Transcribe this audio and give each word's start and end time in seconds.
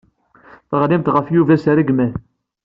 Teɣlimt 0.69 1.11
ɣef 1.15 1.27
Yuba 1.29 1.55
s 1.63 1.65
rregmat. 1.77 2.13